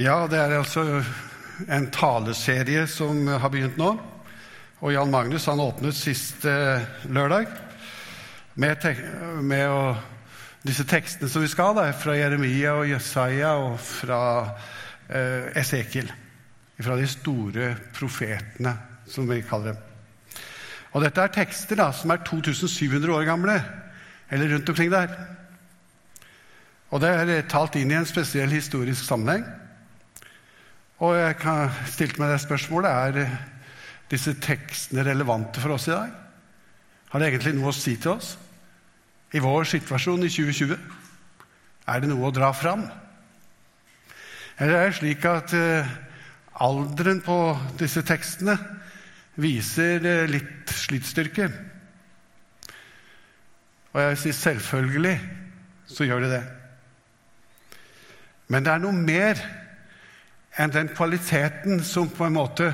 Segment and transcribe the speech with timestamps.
[0.00, 1.02] Ja, det er altså
[1.68, 3.90] en taleserie som har begynt nå.
[4.80, 6.80] Og Jan Magnus han åpnet sist eh,
[7.12, 7.44] lørdag
[8.56, 9.02] med, tek
[9.44, 9.92] med å,
[10.64, 14.24] disse tekstene som vi skal, da, fra Jeremia og Jesaja og fra
[15.12, 16.08] eh, Esekiel.
[16.80, 18.72] Fra de store profetene,
[19.04, 20.42] som vi kaller dem.
[20.96, 23.60] Og dette er tekster da, som er 2700 år gamle,
[24.32, 25.18] eller rundt omkring der.
[26.88, 29.44] Og det er talt inn i en spesiell historisk sammenheng.
[31.02, 33.30] Og jeg kan stilte meg det spørsmålet er
[34.10, 36.10] disse tekstene relevante for oss i dag.
[37.10, 38.36] Har det egentlig noe å si til oss
[39.34, 40.76] i vår situasjon i 2020?
[41.90, 42.84] Er det noe å dra fram?
[44.60, 45.88] Eller er det slik at uh,
[46.62, 47.38] alderen på
[47.80, 48.54] disse tekstene
[49.42, 51.48] viser uh, litt slitstyrke?
[53.90, 55.16] Og jeg vil si selvfølgelig
[55.90, 56.44] så gjør det det.
[58.54, 59.42] Men det er noe mer
[60.58, 62.72] enn den kvaliteten som på en måte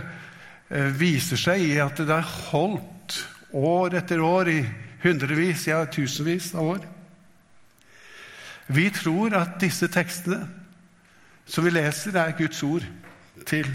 [0.70, 3.18] eh, viser seg i at det har holdt
[3.54, 4.60] år etter år i
[5.02, 6.86] hundrevis, ja tusenvis av år.
[8.68, 10.42] Vi tror at disse tekstene
[11.48, 12.84] som vi leser, er Guds ord
[13.48, 13.70] til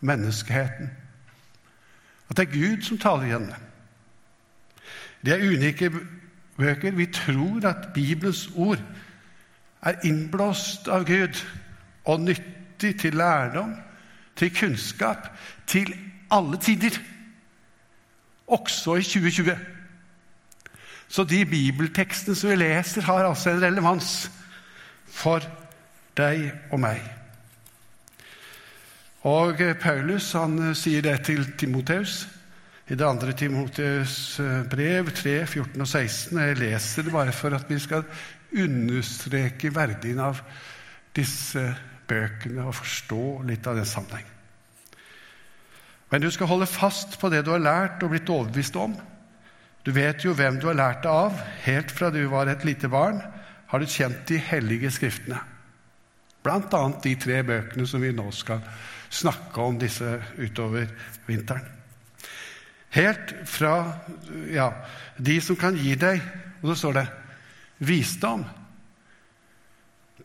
[0.00, 0.90] menneskeheten.
[2.30, 3.48] At det er Gud som taler igjen.
[5.24, 5.90] Det er unike
[6.56, 6.94] bøker.
[6.94, 8.78] Vi tror at Bibelens ord
[9.82, 11.42] er innblåst av Gud
[12.04, 13.74] og nyttig nyttig til lærdom,
[14.36, 15.28] til kunnskap,
[15.66, 15.94] til
[16.30, 16.98] alle tider.
[18.46, 19.58] Også i 2020.
[21.08, 24.30] Så de bibeltekstene som vi leser, har altså en relevans
[25.06, 25.40] for
[26.16, 27.02] deg og meg.
[29.22, 32.28] Og Paulus han eh, sier det til Timoteus
[32.86, 36.38] i det andre Timoteus eh, brev 3, 14 og 16.
[36.38, 38.04] Jeg leser det bare for at vi skal
[38.54, 40.38] understreke verdien av
[41.16, 41.64] disse
[42.08, 44.26] bøkene og forstå litt av den sammenheng.
[46.10, 48.94] Men du skal holde fast på det du har lært og blitt overbevist om.
[49.86, 51.34] Du vet jo hvem du har lært det av.
[51.66, 53.20] Helt fra du var et lite barn,
[53.66, 55.40] har du kjent de hellige skriftene.
[56.46, 58.62] Blant annet de tre bøkene som vi nå skal
[59.10, 60.86] snakke om disse utover
[61.26, 61.66] vinteren.
[62.94, 63.74] Helt fra
[64.54, 64.70] ja,
[65.18, 66.22] de som kan gi deg,
[66.62, 67.06] og så står det
[67.86, 68.44] visdom,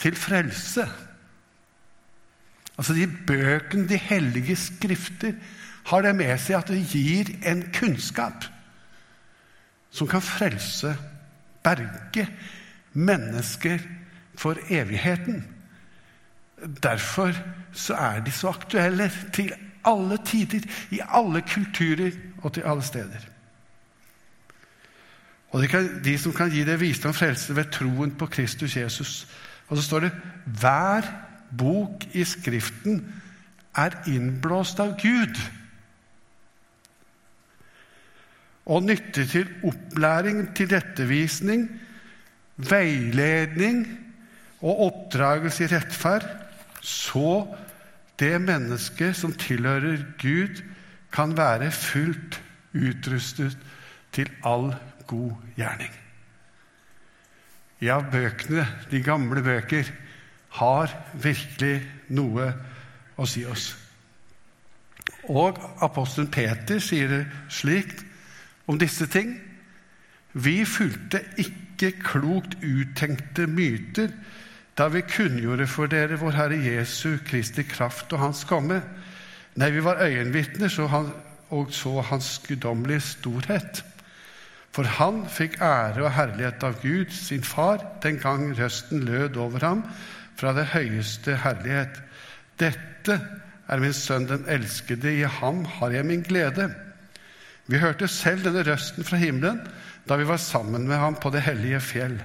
[0.02, 0.86] til frelse
[2.82, 5.36] Altså De bøkene, de hellige skrifter,
[5.86, 8.48] har det med seg at det gir en kunnskap
[9.94, 10.96] som kan frelse,
[11.62, 12.26] berge
[12.98, 13.86] mennesker
[14.34, 15.44] for evigheten.
[16.82, 17.38] Derfor
[17.74, 19.54] så er de så aktuelle til
[19.86, 23.30] alle tider, i alle kulturer og til alle steder.
[25.54, 28.78] Og de, kan, de som kan gi det visdom og frelse ved troen på Kristus
[28.78, 29.28] Jesus.
[29.68, 30.12] Og så står det
[30.46, 33.02] 'hver bok i Skriften
[33.78, 35.40] er innblåst av Gud
[38.72, 41.66] og nyttig til opplæring, tilrettevisning,
[42.62, 43.84] veiledning
[44.62, 46.28] og oppdragelse i rettferd,
[46.82, 47.48] så
[48.22, 50.62] det mennesket som tilhører Gud,
[51.12, 52.38] kan være fullt
[52.72, 53.58] utrustet
[54.16, 54.70] til all
[55.08, 55.92] god gjerning.
[57.82, 59.90] Ja, bøkene, de gamle bøker,
[60.58, 61.80] har virkelig
[62.12, 62.50] noe
[63.16, 63.72] å si oss.
[65.32, 67.22] Og apostelen Peter sier det
[67.54, 67.94] slik
[68.68, 69.36] om disse ting.
[70.34, 74.12] Vi fulgte ikke klokt uttenkte myter
[74.80, 78.80] da vi kunngjorde for dere vår Herre Jesu Kristi kraft og Hans komme.
[79.60, 80.72] Nei, vi var øyenvitner
[81.52, 83.84] og så Hans guddommelige storhet.
[84.72, 89.66] For han fikk ære og herlighet av Gud, sin far, den gang røsten lød over
[89.66, 89.84] ham
[90.42, 92.00] fra det høyeste herlighet.
[92.58, 93.20] Dette
[93.72, 96.72] er min sønn den elskede, i ham har jeg min glede.
[97.70, 99.62] Vi hørte selv denne røsten fra himmelen
[100.10, 102.18] da vi var sammen med ham på det hellige fjell.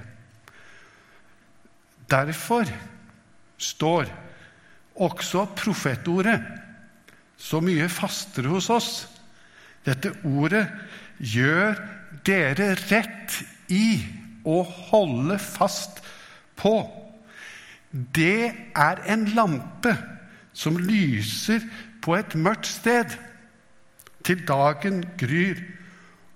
[2.09, 2.65] Derfor
[3.61, 4.09] står
[4.97, 6.41] også profetordet
[7.37, 8.91] så mye fastere hos oss.
[9.85, 10.65] Dette ordet
[11.21, 11.77] gjør
[12.25, 13.37] dere rett
[13.69, 13.99] i
[14.47, 16.01] å holde fast
[16.57, 16.79] på
[18.15, 19.93] det er en lampe
[20.57, 21.63] som lyser
[22.03, 23.15] på et mørkt sted
[24.27, 25.61] til dagen gryr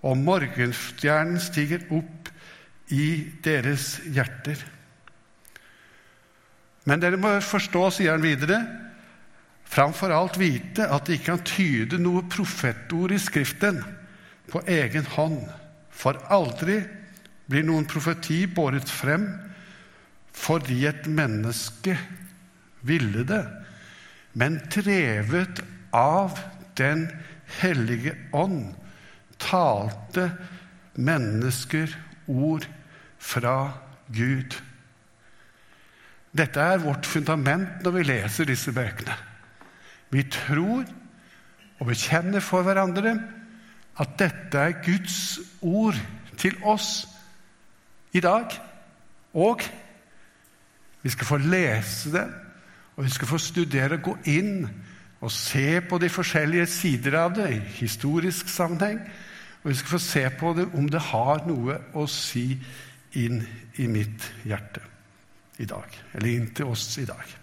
[0.01, 2.29] og morgenstjernen stiger opp
[2.91, 3.07] i
[3.45, 4.57] deres hjerter.
[6.89, 8.57] Men dere må forstå, sier han videre,
[9.71, 13.79] framfor alt vite at de ikke kan tyde noe profetord i Skriften
[14.51, 15.45] på egen hånd,
[15.93, 16.81] for aldri
[17.51, 19.29] blir noen profeti båret frem
[20.33, 21.97] fordi et menneske
[22.87, 23.43] ville det
[24.33, 25.61] men drevet
[25.91, 26.39] av
[26.79, 27.09] Den
[27.59, 28.71] hellige ånd,
[29.43, 30.29] talte
[30.95, 31.91] mennesker
[32.31, 32.63] ord
[33.19, 33.55] fra
[34.15, 34.55] Gud.
[36.31, 39.17] Dette er vårt fundament når vi leser disse bøkene.
[40.15, 40.87] Vi tror
[41.81, 43.17] og bekjenner for hverandre
[43.99, 45.19] at dette er Guds
[45.59, 45.99] ord
[46.39, 47.03] til oss
[48.15, 48.47] i dag.
[49.35, 49.59] Og
[51.01, 52.27] vi skal få lese det,
[52.95, 54.65] og vi skal få studere og gå inn
[55.21, 58.99] og se på de forskjellige sider av det i historisk sammenheng.
[59.61, 62.55] Og vi skal få se på det om det har noe å si
[63.17, 63.43] inn
[63.77, 64.81] i mitt hjerte
[65.61, 65.97] i dag.
[66.15, 67.37] Eller inn til oss i dag.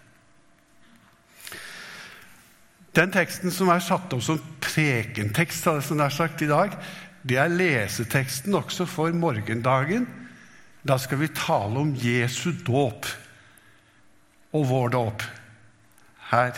[2.95, 6.75] Den teksten som er satt opp som prekentekst som er sagt i dag,
[7.23, 10.07] det er leseteksten også for morgendagen.
[10.83, 13.07] Da skal vi tale om Jesu dåp
[14.53, 15.23] og vår dåp
[16.31, 16.57] her.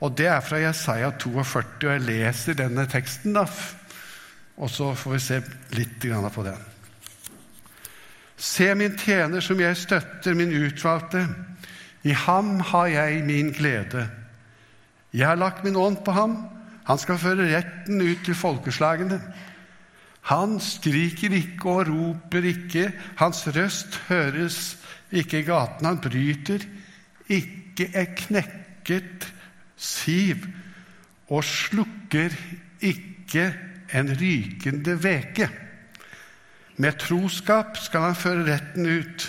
[0.00, 3.46] Og det er fra Jesaja 42, og jeg leser denne teksten, da.
[4.56, 5.40] Og så får vi se
[5.76, 6.60] litt på den.
[8.36, 11.26] Se min tjener som jeg støtter, min utvalgte.
[12.04, 14.06] I ham har jeg min glede.
[15.12, 16.36] Jeg har lagt min ånd på ham.
[16.86, 19.18] Han skal føre retten ut til folkeslagene.
[20.28, 22.90] Han skriker ikke og roper ikke.
[23.16, 24.76] Hans røst høres
[25.10, 25.86] ikke i gaten.
[25.86, 26.66] Han bryter
[27.28, 29.26] ikke et knekket
[29.76, 30.46] siv
[31.28, 32.34] og slukker
[32.80, 33.48] ikke
[33.94, 35.48] en rykende veke.
[36.76, 39.26] Med troskap skal han føre retten ut.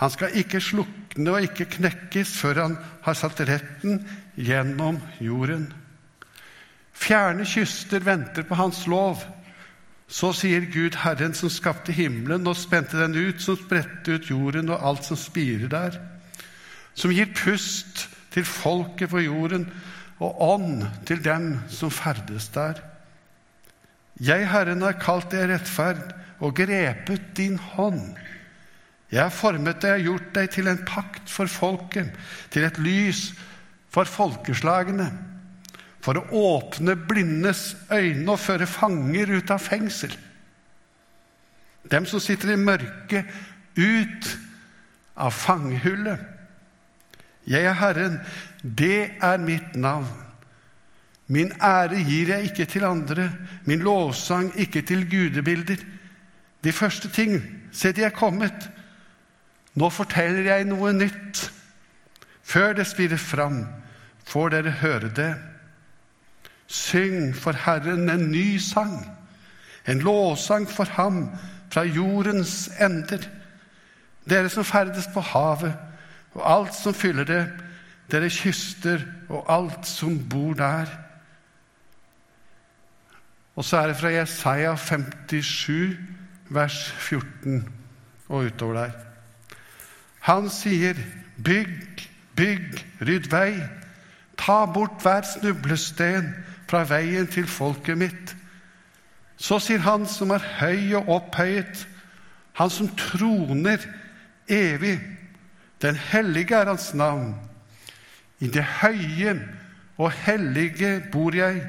[0.00, 4.00] Han skal ikke slukne og ikke knekkes før han har satt retten
[4.36, 5.70] gjennom jorden.
[7.00, 9.22] Fjerne kyster venter på hans lov.
[10.10, 14.72] Så sier Gud, Herren som skapte himmelen og spente den ut, som spredte ut jorden
[14.74, 16.00] og alt som spirer der,
[16.94, 19.66] som gir pust til folket på jorden
[20.20, 22.80] og ånd til dem som ferdes der.
[24.20, 26.12] Jeg, Herren, har kalt deg rettferd
[26.44, 28.18] og grepet din hånd.
[29.10, 32.12] Jeg har formet deg og gjort deg til en pakt for folket,
[32.52, 33.30] til et lys
[33.90, 35.08] for folkeslagene,
[36.00, 40.12] for å åpne blindes øyne og føre fanger ut av fengsel.
[41.90, 43.26] Dem som sitter i mørket,
[43.76, 44.30] ut
[45.20, 46.20] av fangehullet.
[47.50, 48.20] Jeg er Herren,
[48.62, 50.06] det er mitt navn.
[51.26, 53.30] Min ære gir jeg ikke til andre,
[53.66, 55.82] min lovsang ikke til gudebilder.
[56.64, 57.42] De første ting,
[57.72, 58.70] se, de er kommet.
[59.74, 61.42] Nå forteller jeg noe nytt.
[62.42, 63.64] Før det spirer fram,
[64.26, 65.34] får dere høre det.
[66.66, 68.94] Syng for Herren en ny sang,
[69.86, 71.24] en lovsang for Ham
[71.70, 73.26] fra jordens ender.
[74.30, 75.74] Dere som ferdes på havet,
[76.34, 77.44] og alt som fyller det,
[78.10, 80.86] deres kyster og alt som bor der.
[83.56, 85.96] Og så er det fra Jesaja 57
[86.50, 87.68] vers 14
[88.28, 88.90] og utover der.
[90.20, 90.94] Han sier,
[91.44, 93.68] 'Bygg, bygg, rydd vei.'
[94.36, 96.34] 'Ta bort hver snublesten
[96.68, 98.36] fra veien til folket mitt.'
[99.36, 101.88] Så sier Han som er høy og opphøyet,
[102.52, 103.78] Han som troner
[104.48, 105.00] evig.
[105.82, 107.34] Den hellige er Hans navn.
[108.40, 109.48] I det høye
[109.98, 111.62] og hellige bor jeg,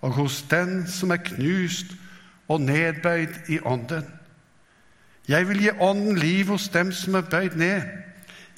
[0.00, 1.86] og hos den som er knust
[2.48, 4.04] og nedbøyd i ånden.
[5.28, 7.82] Jeg vil gi ånden liv hos dem som er bøyd ned.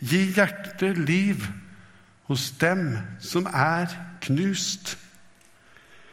[0.00, 1.44] Gi hjertet liv
[2.28, 4.98] hos dem som er knust.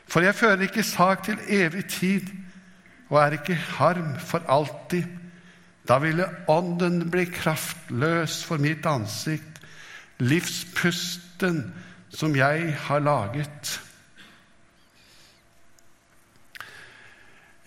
[0.07, 2.21] For jeg fører ikke sak til evig tid
[3.09, 5.03] og er ikke harm for alltid.
[5.87, 9.61] Da ville ånden bli kraftløs for mitt ansikt,
[10.19, 11.61] livspusten
[12.09, 13.77] som jeg har laget.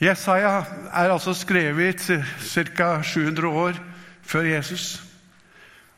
[0.00, 2.00] Jesaja er altså skrevet
[2.40, 3.02] ca.
[3.02, 3.80] 700 år
[4.22, 5.02] før Jesus.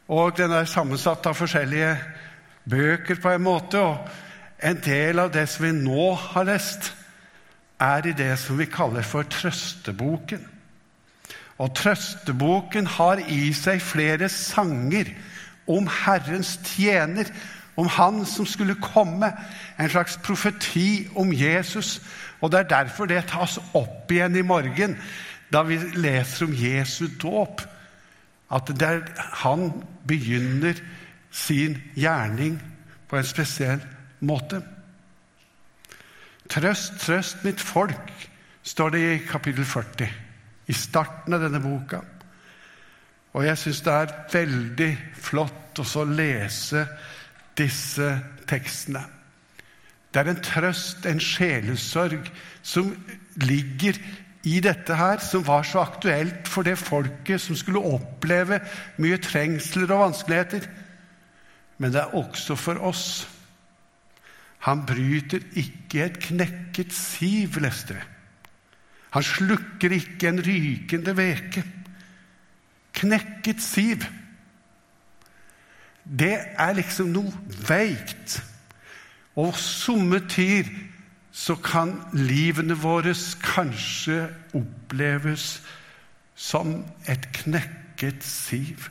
[0.08, 1.94] Og den er sammensatt av forskjellige
[2.70, 3.78] bøker på en måte.
[3.78, 4.08] Og
[4.62, 6.92] en del av det som vi nå har lest,
[7.80, 10.51] er i det som vi kaller for trøsteboken.
[11.58, 15.10] Og trøsteboken har i seg flere sanger
[15.70, 17.28] om Herrens tjener,
[17.76, 19.32] om Han som skulle komme.
[19.80, 22.00] En slags profeti om Jesus
[22.42, 24.96] og Det er derfor det tas opp igjen i morgen,
[25.52, 27.62] da vi leser om Jesu dåp.
[28.52, 28.72] At
[29.44, 29.70] han
[30.08, 30.74] begynner
[31.30, 32.58] sin gjerning
[33.08, 33.80] på en spesiell
[34.20, 34.58] måte.
[36.50, 38.10] Trøst, trøst mitt folk,
[38.62, 40.10] står det i kapittel 40,
[40.72, 42.00] i starten av denne boka.
[43.32, 44.90] Og jeg syns det er veldig
[45.24, 46.84] flott å lese
[47.56, 48.08] disse
[48.48, 49.02] tekstene.
[50.12, 52.26] Det er en trøst, en sjelesorg,
[52.60, 52.90] som
[53.40, 53.96] ligger
[54.44, 58.60] i dette her, som var så aktuelt for det folket som skulle oppleve
[59.00, 60.66] mye trengsler og vanskeligheter.
[61.80, 63.06] Men det er også for oss.
[64.68, 68.11] Han bryter ikke et knekket siv, leste vi.
[69.12, 71.64] Han slukker ikke en rykende veke.
[72.96, 74.04] Knekket siv.
[76.04, 77.32] Det er liksom noe
[77.68, 78.38] veikt.
[79.36, 80.70] Og somme tider
[81.32, 84.26] så kan livene våre kanskje
[84.56, 85.62] oppleves
[86.36, 86.74] som
[87.08, 88.88] et knekket siv.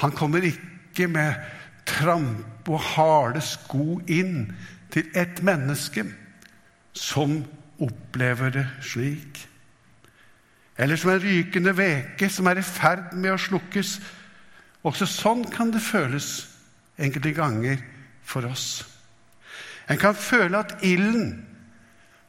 [0.00, 1.34] Han kommer ikke med
[1.88, 4.48] tramp og harde sko inn
[4.92, 6.04] til et menneske
[6.96, 7.44] som
[7.82, 9.48] opplever det slik.
[10.78, 13.96] Eller som en rykende veke som er i ferd med å slukkes.
[14.86, 16.46] Også sånn kan det føles
[17.00, 17.80] enkelte ganger
[18.24, 18.84] for oss.
[19.88, 21.44] En kan føle at ilden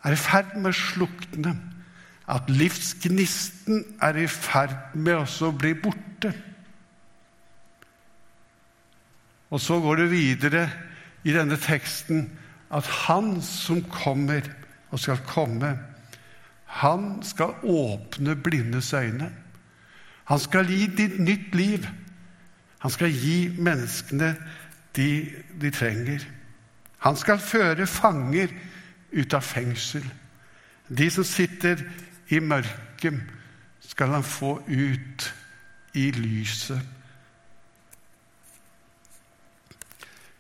[0.06, 1.56] er i ferd med å slukne,
[2.28, 6.34] at livsgnisten er i ferd med også å bli borte.
[9.48, 10.66] Og så går det videre
[11.24, 12.28] i denne teksten
[12.70, 14.42] at han som kommer
[14.92, 15.78] og skal komme,
[16.66, 19.32] han skal åpne blindes øyne.
[20.28, 21.88] Han skal gi ditt nytt liv.
[22.80, 24.36] Han skal gi menneskene
[24.96, 25.10] de
[25.62, 26.26] de trenger.
[26.98, 28.52] Han skal føre fanger
[29.12, 30.04] ut av fengsel.
[30.90, 31.82] De som sitter
[32.30, 33.22] i mørket,
[33.80, 35.34] skal han få ut
[35.96, 36.82] i lyset.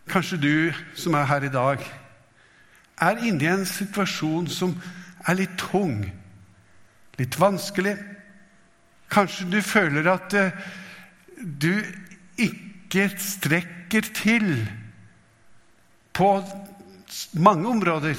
[0.07, 1.84] Kanskje du som er her i dag,
[3.01, 4.74] er inne i en situasjon som
[5.27, 6.01] er litt tung,
[7.20, 7.96] litt vanskelig.
[9.13, 10.51] Kanskje du føler at uh,
[11.38, 11.74] du
[12.38, 14.50] ikke strekker til
[16.18, 16.32] på
[17.38, 18.18] mange områder,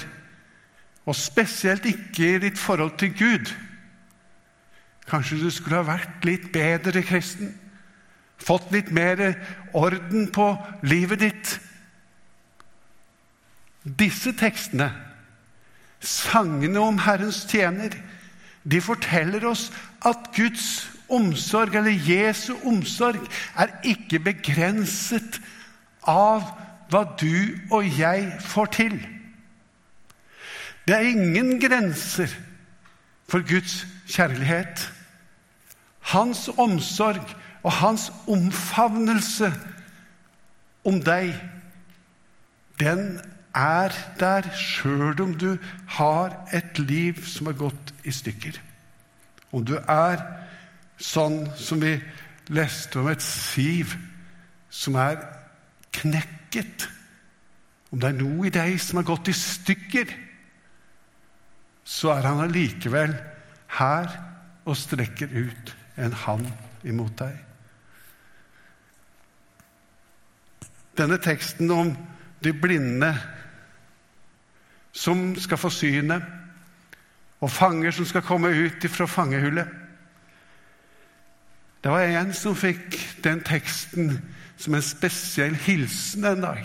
[1.08, 3.50] og spesielt ikke i ditt forhold til Gud.
[5.08, 7.54] Kanskje du skulle ha vært litt bedre kristen,
[8.38, 9.32] fått litt mer
[9.76, 10.50] orden på
[10.86, 11.54] livet ditt.
[13.84, 14.92] Disse tekstene,
[16.00, 17.94] sangene om Herrens tjener,
[18.64, 19.68] de forteller oss
[20.06, 23.22] at Guds omsorg, eller Jesu omsorg,
[23.56, 25.40] er ikke begrenset
[26.08, 26.44] av
[26.90, 28.98] hva du og jeg får til.
[30.88, 32.32] Det er ingen grenser
[33.28, 34.86] for Guds kjærlighet.
[36.12, 37.24] Hans omsorg
[37.62, 39.52] og hans omfavnelse
[40.88, 41.34] om deg,
[42.80, 43.18] den
[43.54, 45.56] er der sjøl om du
[45.98, 48.58] har et liv som er gått i stykker.
[49.52, 50.22] Om du er
[51.00, 51.96] sånn som vi
[52.52, 53.94] leste om et siv
[54.70, 55.20] som er
[55.96, 56.88] knekket
[57.88, 60.10] Om det er noe i deg som har gått i stykker,
[61.88, 63.14] så er han allikevel
[63.78, 64.10] her
[64.68, 66.50] og strekker ut en hand
[66.84, 67.32] imot deg.
[71.00, 71.94] Denne teksten om
[72.44, 73.14] de blinde
[74.98, 76.24] som skal få synet,
[77.38, 79.68] og fanger som skal komme ut fra fangehullet.
[81.84, 84.16] Det var en som fikk den teksten
[84.58, 86.64] som en spesiell hilsen en dag.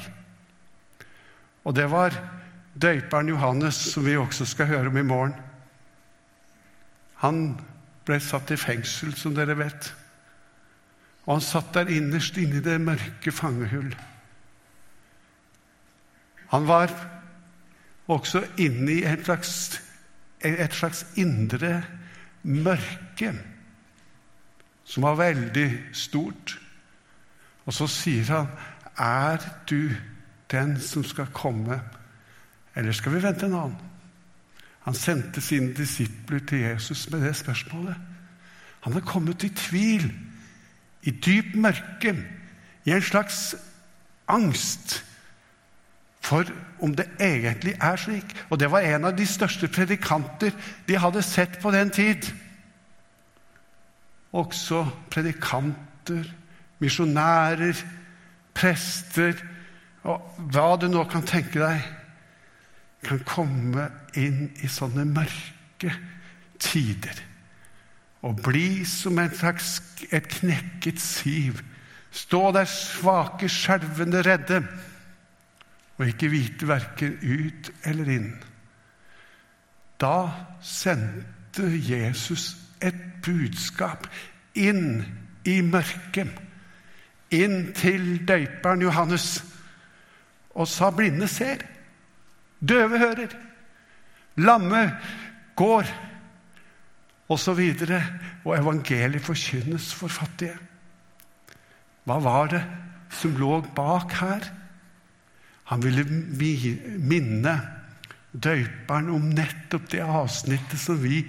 [1.63, 2.15] Og det var
[2.73, 5.35] døyperen Johannes, som vi også skal høre om i morgen.
[7.21, 7.43] Han
[8.07, 9.93] ble satt i fengsel, som dere vet.
[11.27, 13.93] Og han satt der innerst inne i det mørke fangehull.
[16.49, 16.91] Han var
[18.07, 19.81] også inne i et slags,
[20.43, 21.83] et slags indre
[22.43, 23.33] mørke
[24.83, 26.59] som var veldig stort.
[27.65, 28.47] Og så sier han,
[28.97, 29.37] 'Er
[29.69, 29.89] du
[30.51, 31.81] den som skal komme,
[32.75, 33.89] eller skal vi vente en annen?'
[34.83, 37.95] Han sendte sine disipler til Jesus med det spørsmålet.
[38.81, 40.13] Han er kommet i tvil,
[41.03, 42.25] i dyp mørke,
[42.85, 43.55] i en slags
[44.27, 45.05] angst
[46.23, 46.47] for
[46.83, 48.35] om det egentlig er slik.
[48.49, 50.53] Og det var en av de største predikanter
[50.87, 52.29] de hadde sett på den tid.
[54.33, 56.25] Også predikanter,
[56.81, 57.83] misjonærer,
[58.53, 59.35] prester
[60.03, 61.83] og hva du nå kan tenke deg,
[63.03, 63.89] kan komme
[64.19, 65.91] inn i sånne mørke
[66.63, 67.19] tider
[68.23, 71.59] og bli som slags, et knekket siv.
[72.13, 74.61] Stå der svake, skjelvende, redde
[75.97, 78.31] og ikke vite verken ut eller inn.
[80.01, 80.29] Da
[80.61, 84.07] sendte Jesus et budskap
[84.55, 85.03] inn
[85.47, 86.31] i mørket,
[87.33, 89.27] inn til døyperen Johannes
[90.53, 91.63] og sa blinde ser,
[92.61, 93.31] døve hører,
[94.37, 94.83] lamme
[95.55, 95.87] går,
[97.29, 97.49] osv.
[97.49, 98.01] Og, så
[98.43, 100.57] og evangeliet forkynnes for fattige.
[102.03, 102.61] Hva var det
[103.13, 104.49] som lå bak her?
[105.71, 106.03] Han ville
[106.99, 107.55] minne
[108.33, 111.23] døyperen om nettopp det avsnittet som vi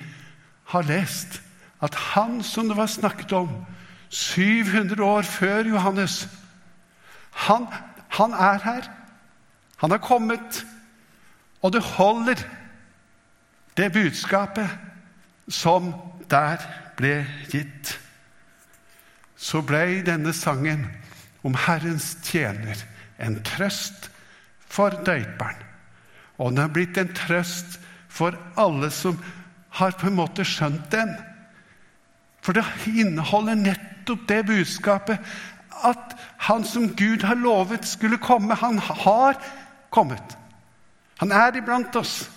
[0.73, 1.41] har lest.
[1.85, 3.51] At han som det var snakket om
[4.09, 6.29] 700 år før Johannes,
[7.31, 7.67] han,
[8.09, 8.91] han er her.
[9.77, 10.65] Han har kommet.
[11.63, 12.39] Og det holder,
[13.77, 14.71] det budskapet
[15.49, 15.93] som
[16.31, 16.63] der
[16.97, 17.99] ble gitt.
[19.37, 20.87] Så ble denne sangen
[21.45, 22.79] om Herrens tjener
[23.19, 24.11] en trøst
[24.75, 25.61] for døyperen.
[26.39, 27.79] Og den er blitt en trøst
[28.11, 29.19] for alle som
[29.79, 31.13] har på en måte skjønt den.
[32.43, 35.35] For det inneholder nettopp det budskapet
[35.85, 36.15] at
[36.47, 39.39] han som Gud har lovet skulle komme, han har
[39.91, 40.37] kommet.
[41.19, 42.29] Han er iblant oss.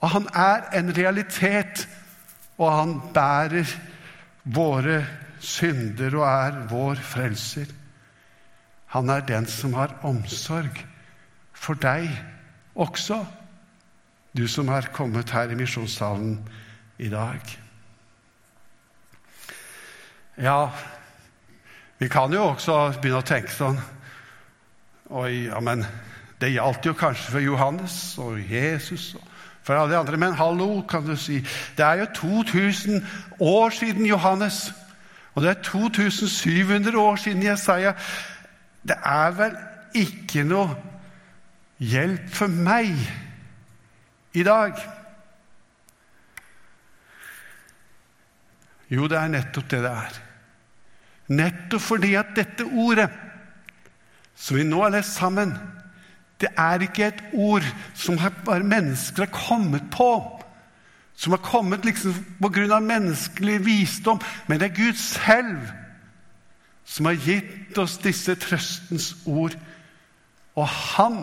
[0.00, 1.84] Og han er en realitet,
[2.56, 3.68] og han bærer
[4.44, 5.02] våre
[5.40, 7.68] synder og er vår frelser.
[8.96, 10.80] Han er den som har omsorg
[11.60, 12.08] for deg
[12.74, 13.20] også,
[14.36, 16.38] du som har kommet her i misjonssalen
[16.98, 17.40] i dag.
[20.40, 20.70] Ja,
[21.98, 23.80] vi kan jo også begynne å tenke sånn
[25.10, 25.82] Oi, ja, men
[26.38, 29.24] det gjaldt jo kanskje for Johannes og Jesus og
[29.66, 30.16] for alle de andre.
[30.16, 31.40] Men hallo, kan du si.
[31.76, 33.02] Det er jo 2000
[33.40, 34.72] år siden Johannes.
[35.34, 37.92] Og det er 2700 år siden Jesaja.
[38.86, 39.58] Det er vel
[39.98, 40.78] ikke noe
[41.80, 42.92] hjelp for meg
[44.36, 44.76] i dag?
[48.90, 50.20] Jo, det er nettopp det det er.
[51.30, 53.10] Nettopp fordi at dette ordet,
[54.34, 55.54] som vi nå har lest sammen,
[56.40, 60.10] det er ikke et ord som bare mennesker har kommet på,
[61.14, 62.16] som har kommet liksom
[62.72, 65.68] av menneskelig visdom, men det er Gud selv
[66.84, 69.54] som har gitt oss disse trøstens ord.
[70.58, 71.20] Og han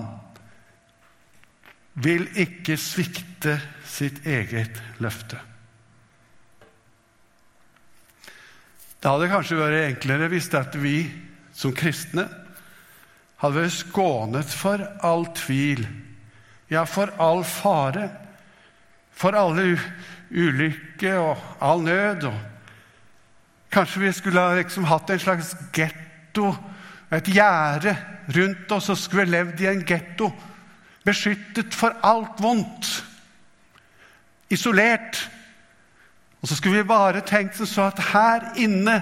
[1.98, 3.58] vil ikke svikte
[3.88, 5.40] sitt eget løfte.
[8.98, 10.98] Det hadde kanskje vært enklere hvis vi
[11.58, 12.28] som kristne
[13.42, 15.86] hadde vært skånet for all tvil,
[16.70, 18.10] ja, for all fare,
[19.14, 19.78] for alle
[20.30, 22.28] ulykke og all nød.
[22.30, 26.52] Og kanskje vi skulle liksom hatt en slags getto,
[27.10, 27.96] et gjerde
[28.36, 30.30] rundt oss, og skulle levd i en getto
[31.08, 33.06] beskyttet for alt vondt,
[34.50, 35.32] isolert.
[36.42, 39.00] Og så skulle vi bare tenkt så at her inne,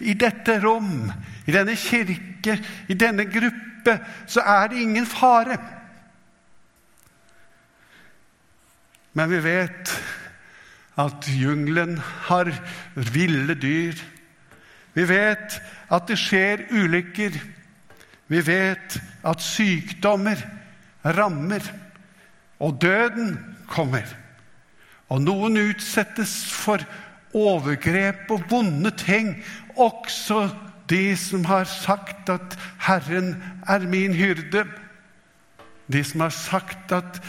[0.00, 1.10] i dette rom,
[1.46, 5.58] i denne kirke, i denne gruppe, så er det ingen fare.
[9.12, 9.92] Men vi vet
[10.98, 12.52] at jungelen har
[12.94, 13.98] ville dyr.
[14.94, 17.38] Vi vet at det skjer ulykker.
[18.28, 20.42] Vi vet at sykdommer
[21.04, 21.62] rammer,
[22.58, 23.36] og døden
[23.68, 24.06] kommer.
[25.08, 26.82] Og noen utsettes for
[27.36, 29.36] overgrep og vonde ting,
[29.76, 30.48] også
[30.90, 34.66] de som har sagt at 'Herren er min hyrde'.
[35.92, 37.22] De som har sagt at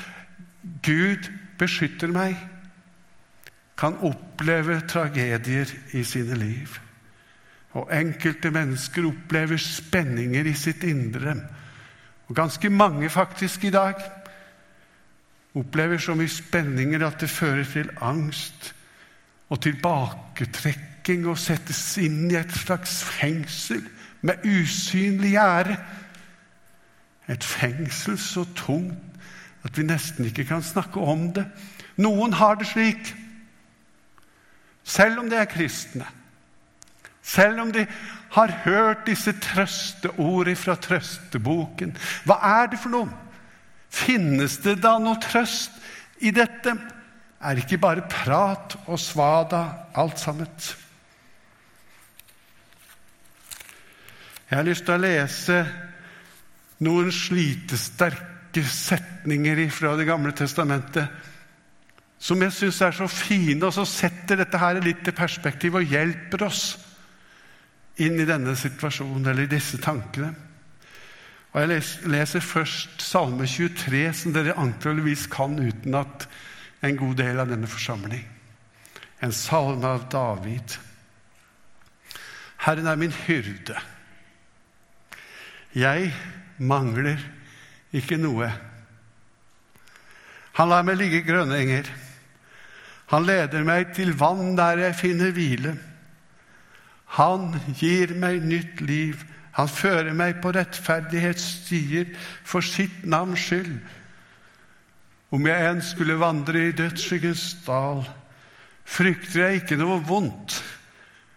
[0.84, 2.48] 'Gud beskytter meg',
[3.78, 6.80] kan oppleve tragedier i sine liv.
[7.72, 11.36] Og enkelte mennesker opplever spenninger i sitt indre
[12.30, 13.94] og ganske mange faktisk i dag
[15.56, 18.76] opplever så mye spenninger at det fører til angst
[19.50, 23.82] og tilbaketrekking og settes inn i et slags fengsel
[24.22, 25.78] med usynlig gjerde.
[27.30, 28.94] Et fengsel så tungt
[29.65, 31.48] at vi nesten ikke kan snakke om det.
[31.98, 33.15] Noen har det slik,
[34.84, 36.06] selv om de er kristne.
[37.30, 37.86] Selv om de
[38.34, 41.96] har hørt disse trøsteord fra trøsteboken.
[42.26, 43.10] Hva er det for noe?
[43.89, 45.78] Finnes det da noe trøst
[46.26, 46.76] i dette?
[47.39, 49.63] Er det ikke bare prat og svada
[49.98, 50.50] alt sammen?
[54.50, 55.62] Jeg har lyst til å lese
[56.82, 61.28] noen slitesterke setninger fra Det gamle testamentet
[62.20, 65.86] som jeg syns er så fine, og så setter dette her litt i perspektiv og
[65.88, 66.63] hjelper oss
[68.04, 70.32] inn i denne situasjonen eller i disse tankene.
[71.50, 71.82] Og Jeg
[72.12, 76.28] leser først Salme 23, som dere antakeligvis kan utenat
[76.86, 78.22] en god del av denne forsamling.
[79.20, 80.78] En salme av David.
[82.64, 83.76] Herren er min hyrde.
[85.76, 86.14] Jeg
[86.58, 87.20] mangler
[87.96, 88.52] ikke noe.
[90.60, 91.90] Han lar meg ligge grønne enger.
[93.10, 95.74] Han leder meg til vann der jeg finner hvile.
[97.17, 99.24] Han gir meg nytt liv.
[99.58, 102.12] Han fører meg på rettferdighetsstier
[102.48, 103.80] for sitt navns skyld.
[105.30, 108.04] Om jeg enn skulle vandre i dødsskyggens dal,
[108.89, 110.56] frykter jeg ikke noe vondt,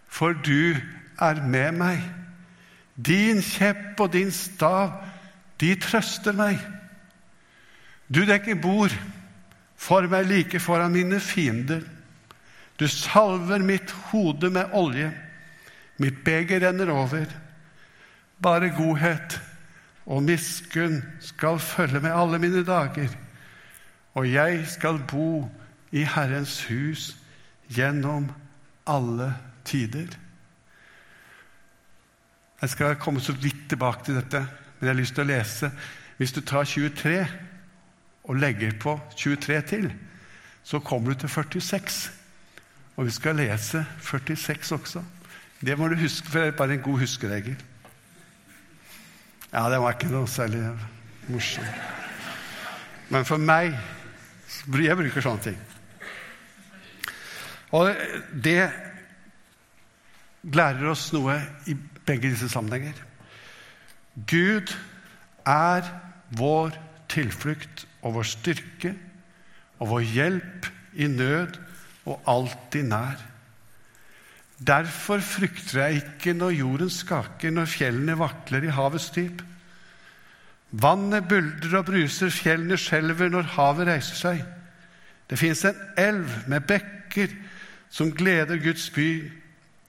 [0.09, 0.73] for du
[1.21, 2.05] er med meg.
[2.95, 4.95] Din kjepp og din stav,
[5.61, 6.61] de trøster meg.
[8.09, 8.93] Du dekker bord
[9.77, 11.81] for meg like foran mine fiender.
[12.79, 15.11] Du salver mitt hode med olje.
[16.03, 17.31] Mitt beger renner over.
[18.43, 19.39] Bare godhet
[20.03, 23.13] og miskunn skal følge med alle mine dager
[24.13, 25.49] og jeg skal bo
[25.91, 27.13] i Herrens hus
[27.73, 28.29] gjennom
[28.87, 29.33] alle
[29.65, 30.13] tider.
[32.61, 35.71] Jeg skal komme så vidt tilbake til dette, men jeg har lyst til å lese.
[36.17, 37.25] Hvis du tar 23
[38.23, 39.89] og legger på 23 til,
[40.63, 42.11] så kommer du til 46.
[42.95, 45.01] Og vi skal lese 46 også.
[45.63, 47.55] Det må du huske, for det er bare en god huskeregel.
[49.53, 50.63] Ja, det var ikke noe særlig
[51.29, 51.91] morsomt.
[53.13, 53.75] Men for meg
[54.83, 55.59] jeg bruker sånne ting.
[57.73, 57.89] Og
[58.43, 58.69] det
[60.43, 62.97] lærer oss noe i begge disse sammenhenger.
[64.29, 64.73] Gud
[65.47, 65.87] er
[66.37, 66.75] vår
[67.11, 68.93] tilflukt og vår styrke
[69.79, 71.57] og vår hjelp i nød
[72.09, 73.21] og alltid nær.
[74.67, 79.41] Derfor frykter jeg ikke når jorden skaker, når fjellene vakler i havets dyp.
[80.71, 84.43] Vannet buldrer og bruser, fjellene skjelver når havet reiser seg.
[85.29, 87.33] Det fins en elv med bekker
[87.93, 89.31] som gleder Guds by,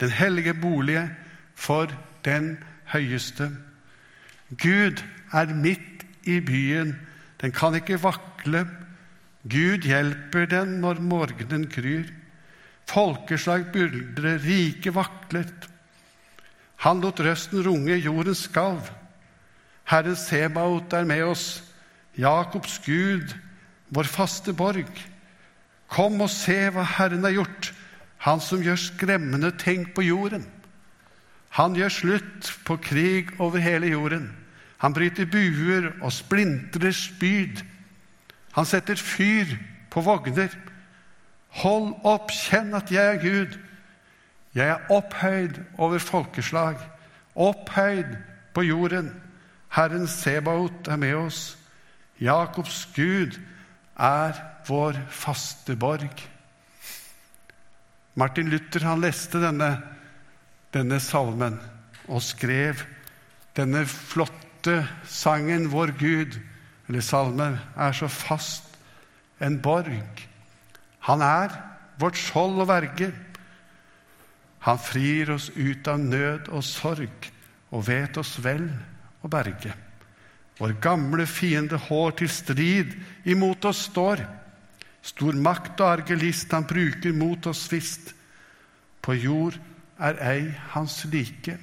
[0.00, 1.06] den hellige bolige
[1.54, 1.92] for
[2.24, 2.56] den
[2.92, 3.50] høyeste.
[4.50, 5.00] Gud
[5.32, 6.96] er midt i byen,
[7.40, 8.66] den kan ikke vakle.
[9.44, 12.08] Gud hjelper den når morgenen gryr.
[12.90, 15.68] Folkeslag buldrer, rike vaklet.
[16.84, 18.90] Han lot røsten runge, jorden skalv.
[19.88, 21.62] Herren Sebaot er med oss,
[22.16, 23.34] Jakobs Gud,
[23.94, 24.90] vår faste borg.
[25.92, 27.72] Kom og se hva Herren har gjort,
[28.24, 30.46] Han som gjør skremmende ting på jorden.
[31.58, 34.30] Han gjør slutt på krig over hele jorden.
[34.80, 37.60] Han bryter buer og splintrer spyd.
[38.56, 39.52] Han setter fyr
[39.92, 40.48] på vogner.
[41.62, 43.58] Hold opp, kjenn at jeg er Gud.
[44.54, 46.78] Jeg er opphøyd over folkeslag,
[47.34, 48.16] opphøyd
[48.54, 49.10] på jorden.
[49.74, 51.56] Herren Sebaot er med oss.
[52.20, 53.38] Jakobs Gud
[53.98, 54.38] er
[54.68, 56.22] vår faste borg.
[58.14, 59.72] Martin Luther han leste denne,
[60.74, 61.58] denne salmen
[62.06, 62.84] og skrev
[63.56, 66.38] denne flotte sangen 'Vår Gud',
[66.88, 68.78] eller salmen, er så fast
[69.40, 70.28] en borg.
[71.04, 71.52] Han er
[72.00, 73.10] vårt skjold og verge.
[74.64, 77.28] Han frir oss ut av nød og sorg
[77.74, 78.64] og vet oss vel
[79.20, 79.74] og berge.
[80.58, 82.94] Vår gamle fiende hår til strid
[83.28, 84.22] imot oss står.
[85.04, 88.14] Stor makt og argelist han bruker mot oss visst.
[89.04, 89.58] På jord
[90.00, 91.58] er ei hans like.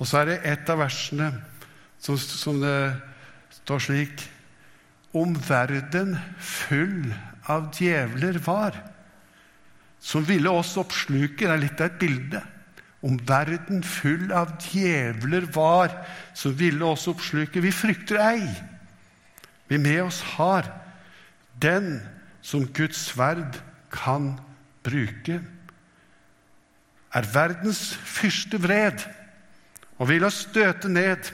[0.00, 1.28] Og så er det et av versene
[2.02, 2.78] som, som det
[3.62, 4.30] står slik
[5.14, 7.12] Om verden full
[7.50, 8.76] av djevler var,
[10.00, 12.42] som ville oss oppsluke Det er litt av et bilde
[13.04, 15.92] om verden full av djevler var,
[16.32, 17.60] som ville oss oppsluke.
[17.60, 18.46] Vi frykter ei.
[19.68, 20.70] Vi med oss har
[21.60, 21.98] den
[22.44, 23.58] som Guds sverd
[23.92, 24.34] kan
[24.84, 25.42] bruke.
[27.14, 29.04] Er verdens fyrste vred
[29.98, 31.28] og vil oss støte ned.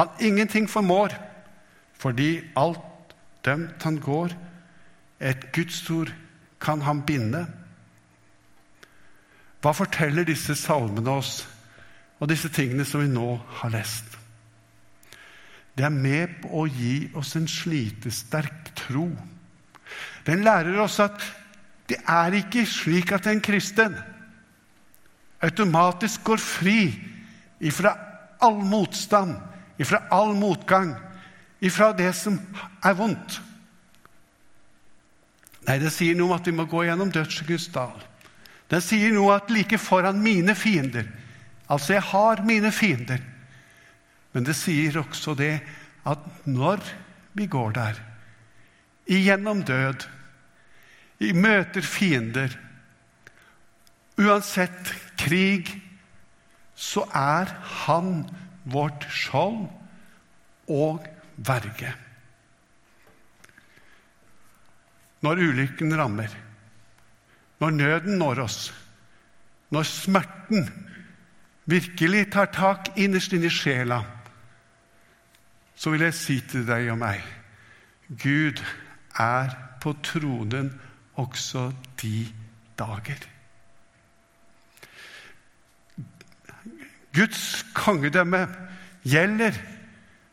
[0.00, 1.12] Han ingenting formår,
[1.94, 4.32] fordi alt dømt han går.
[5.20, 6.12] Et gudsord
[6.60, 7.46] kan han binde.
[9.62, 11.46] Hva forteller disse salmene oss,
[12.20, 14.16] og disse tingene som vi nå har lest?
[15.76, 19.10] Det er med på å gi oss en slitesterk tro.
[20.24, 21.20] Den lærer oss at
[21.90, 23.94] det er ikke slik at en kristen
[25.44, 26.78] automatisk går fri
[27.60, 27.92] ifra
[28.42, 29.36] all motstand,
[29.78, 30.94] ifra all motgang,
[31.60, 32.38] ifra det som
[32.84, 33.40] er vondt.
[35.66, 37.96] Nei, det sier noe om at vi må gå gjennom dødsskyggens dal.
[38.70, 41.06] Den sier noe at like foran mine fiender
[41.66, 43.22] Altså, jeg har mine fiender.
[44.32, 45.56] Men det sier også det
[46.06, 46.82] at når
[47.34, 47.98] vi går der,
[49.06, 50.06] igjennom død,
[51.18, 52.54] vi møter fiender,
[54.18, 55.72] uansett krig,
[56.76, 57.50] så er
[57.84, 58.28] Han
[58.64, 59.66] vårt skjold
[60.68, 61.94] og verge.
[65.24, 66.32] Når ulykken rammer,
[67.60, 68.58] når nøden når oss,
[69.72, 70.68] når smerten
[71.66, 74.02] virkelig tar tak innerst inni sjela,
[75.76, 77.24] så vil jeg si til deg og meg
[78.06, 78.60] Gud
[79.18, 80.70] er på tronen
[81.18, 81.70] også
[82.02, 82.26] de
[82.78, 83.18] dager.
[87.16, 88.44] Guds kongedømme
[89.02, 89.56] gjelder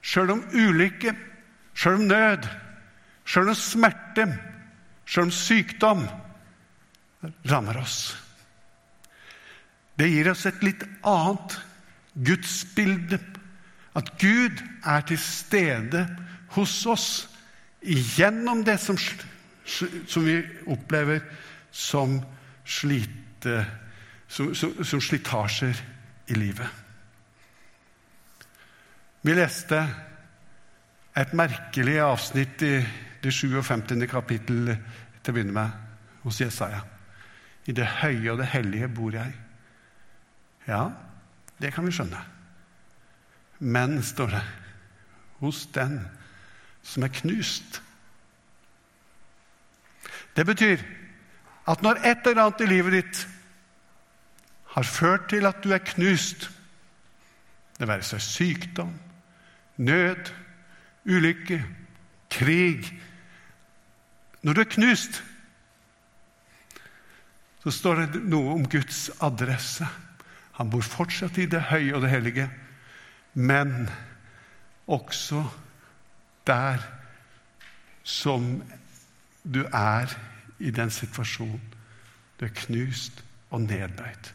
[0.04, 1.15] sjøl om ulykke,
[1.74, 2.48] sjøl om nød,
[3.26, 4.28] sjøl om smerte,
[5.13, 6.08] sjøl om sykdom
[7.45, 8.15] rammer oss.
[9.93, 11.58] Det gir oss et litt annet
[12.26, 13.19] gudsbilde.
[13.93, 14.58] At Gud
[14.89, 16.08] er til stede
[16.56, 17.08] hos oss
[17.84, 20.39] gjennom det som, som vi
[20.73, 21.21] opplever
[21.69, 22.17] som,
[22.65, 23.60] slite,
[24.28, 25.78] som, som, slitasjer
[26.34, 26.82] i livet.
[29.23, 29.78] Vi leste
[31.13, 32.76] et merkelig avsnitt i
[33.23, 34.08] det 57.
[34.12, 34.73] kapittel
[35.24, 36.84] til å begynne med hos Jesaja.
[37.68, 39.32] I det høye og det hellige bor jeg.
[40.68, 40.90] Ja,
[41.62, 42.20] det kan vi skjønne.
[43.64, 44.44] Men, står det,
[45.40, 46.02] hos den
[46.84, 47.80] som er knust.
[50.36, 50.84] Det betyr
[51.68, 53.24] at når et eller annet i livet ditt
[54.74, 56.50] har ført til at du er knust,
[57.80, 58.92] det være seg sykdom,
[59.78, 60.32] nød,
[61.06, 61.60] ulykke,
[62.34, 62.88] krig
[64.44, 65.24] Når du er knust,
[67.64, 69.88] så står det noe om Guds adresse.
[70.60, 72.50] Han bor fortsatt i det høye og det hellige,
[73.34, 73.88] men
[74.92, 75.46] også
[76.48, 76.84] der
[78.04, 78.60] som
[79.44, 80.12] du er
[80.60, 81.62] i den situasjonen.
[82.40, 84.32] Du er knust og nedbøyd.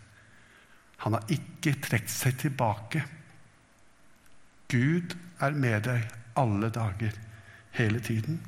[1.05, 3.05] Han har ikke trukket seg tilbake.
[4.73, 7.12] Gud er med deg alle dager,
[7.77, 8.40] hele tiden.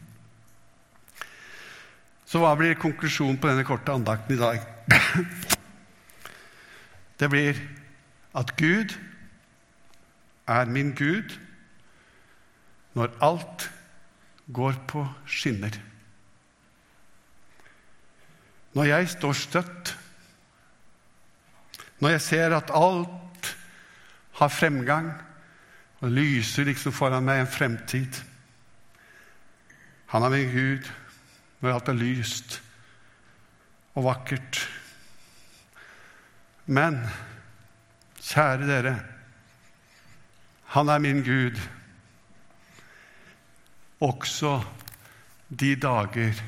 [2.30, 4.62] Så hva blir konklusjonen på denne korte andakten i dag?
[7.18, 7.58] Det blir
[8.38, 8.94] at Gud
[10.46, 11.34] er min Gud
[12.94, 13.66] når alt
[14.54, 15.74] går på skinner.
[18.78, 19.92] Når jeg står støtt,
[21.98, 23.52] når jeg ser at alt
[24.38, 25.10] har fremgang
[26.00, 28.22] og lyser liksom foran meg en fremtid
[30.14, 30.88] Han er min Gud
[31.60, 32.60] når alt er lyst
[33.98, 34.62] og vakkert.
[36.70, 37.00] Men
[38.20, 38.94] kjære dere,
[40.70, 41.58] han er min Gud
[44.00, 44.60] også
[45.50, 46.38] de dager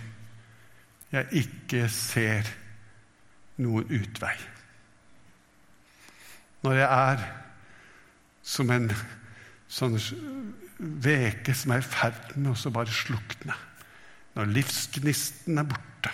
[1.12, 2.48] jeg ikke ser
[3.61, 4.37] noen utvei.
[6.62, 7.27] Når jeg er
[8.42, 8.88] som en
[9.68, 9.98] sånn
[10.79, 13.57] veke som er i ferd med å bare slukne.
[14.34, 16.10] Når livsgnisten er borte.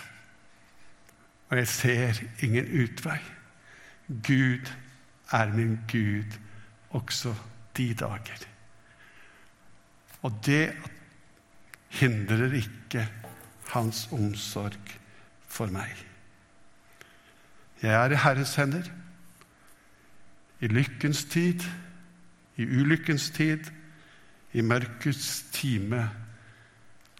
[1.48, 3.18] Og jeg ser ingen utvei.
[4.08, 4.72] Gud
[5.32, 6.38] er min Gud
[6.90, 7.34] også
[7.76, 8.46] de dager.
[10.22, 10.72] Og det
[11.88, 13.08] hindrer ikke
[13.72, 14.94] hans omsorg
[15.48, 15.92] for meg.
[17.82, 18.88] Jeg er i Herres hender.
[20.60, 21.62] I lykkens tid,
[22.56, 23.68] i ulykkens tid,
[24.52, 26.08] i mørkets time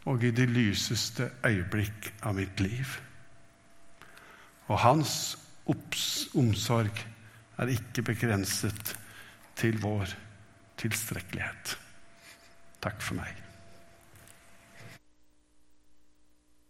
[0.09, 2.95] og i det lyseste øyeblikk av mitt liv.
[4.69, 5.37] Og hans
[6.39, 7.03] omsorg
[7.59, 8.95] er ikke begrenset
[9.59, 10.15] til vår
[10.81, 11.77] tilstrekkelighet.
[12.81, 13.48] Takk for meg.